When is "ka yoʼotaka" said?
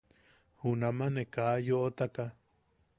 1.33-2.23